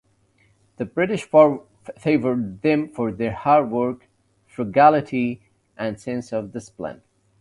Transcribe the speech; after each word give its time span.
The 0.77 0.85
British 0.85 1.25
favoured 1.95 2.61
them 2.63 2.89
for 2.89 3.11
their 3.11 3.33
"hard 3.33 3.69
work, 3.69 4.07
frugality 4.47 5.41
and 5.77 5.99
sense 6.01 6.31
of 6.33 6.53
discipline". 6.53 7.03